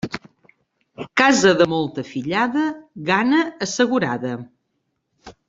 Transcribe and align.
Casa 1.21 1.51
de 1.59 1.67
molta 1.73 2.05
fillada, 2.13 2.65
gana 3.11 3.43
assegurada. 3.67 4.35